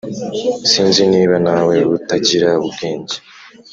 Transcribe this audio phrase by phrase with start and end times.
[0.69, 3.17] Sinz niba nawe utagira ubwenge